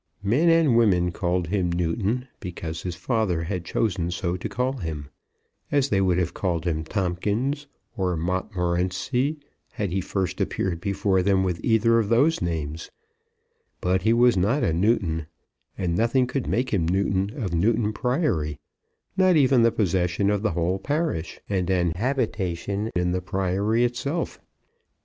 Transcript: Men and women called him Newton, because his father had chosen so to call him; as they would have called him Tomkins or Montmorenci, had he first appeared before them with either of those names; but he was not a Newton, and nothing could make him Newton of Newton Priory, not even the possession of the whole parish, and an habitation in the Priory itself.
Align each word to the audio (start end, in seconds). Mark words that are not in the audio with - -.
Men 0.23 0.49
and 0.49 0.75
women 0.75 1.11
called 1.11 1.49
him 1.49 1.71
Newton, 1.71 2.27
because 2.39 2.81
his 2.81 2.95
father 2.95 3.43
had 3.43 3.63
chosen 3.63 4.09
so 4.09 4.35
to 4.35 4.49
call 4.49 4.77
him; 4.77 5.09
as 5.71 5.89
they 5.89 6.01
would 6.01 6.17
have 6.17 6.33
called 6.33 6.65
him 6.65 6.83
Tomkins 6.83 7.67
or 7.95 8.17
Montmorenci, 8.17 9.37
had 9.73 9.91
he 9.91 10.01
first 10.01 10.41
appeared 10.41 10.81
before 10.81 11.21
them 11.21 11.43
with 11.43 11.63
either 11.63 11.99
of 11.99 12.09
those 12.09 12.41
names; 12.41 12.89
but 13.79 14.01
he 14.01 14.11
was 14.11 14.35
not 14.35 14.63
a 14.63 14.73
Newton, 14.73 15.27
and 15.77 15.95
nothing 15.95 16.25
could 16.25 16.47
make 16.47 16.73
him 16.73 16.87
Newton 16.87 17.39
of 17.39 17.53
Newton 17.53 17.93
Priory, 17.93 18.57
not 19.15 19.35
even 19.35 19.61
the 19.61 19.71
possession 19.71 20.31
of 20.31 20.41
the 20.41 20.53
whole 20.53 20.79
parish, 20.79 21.39
and 21.47 21.69
an 21.69 21.91
habitation 21.91 22.89
in 22.95 23.11
the 23.11 23.21
Priory 23.21 23.83
itself. 23.85 24.39